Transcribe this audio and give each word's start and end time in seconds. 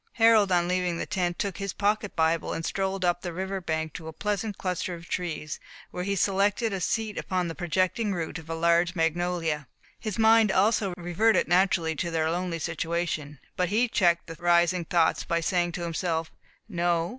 Harold, 0.13 0.51
on 0.51 0.67
leaving 0.67 0.97
the 0.97 1.05
tent, 1.05 1.37
took 1.37 1.57
his 1.57 1.73
pocket 1.73 2.15
Bible 2.15 2.53
and 2.53 2.65
strolled 2.65 3.05
up 3.05 3.21
the 3.21 3.31
river 3.31 3.61
bank, 3.61 3.93
to 3.93 4.07
a 4.07 4.11
pleasant 4.13 4.57
cluster 4.57 4.95
of 4.95 5.07
trees, 5.07 5.59
where 5.91 6.03
he 6.03 6.15
selected 6.15 6.73
a 6.73 6.81
seat 6.81 7.19
upon 7.19 7.47
the 7.47 7.53
projecting 7.53 8.11
root 8.11 8.39
of 8.39 8.49
a 8.49 8.55
large 8.55 8.95
magnolia. 8.95 9.67
His 9.99 10.17
mind 10.17 10.51
also 10.51 10.95
reverted 10.97 11.47
naturally 11.47 11.95
to 11.97 12.09
their 12.09 12.31
lonely 12.31 12.57
situation; 12.57 13.39
but 13.55 13.69
he 13.69 13.87
checked 13.87 14.25
the 14.25 14.33
rising 14.39 14.85
thoughts, 14.85 15.23
by 15.23 15.39
saying 15.39 15.73
to 15.73 15.83
himself, 15.83 16.31
"No. 16.67 17.09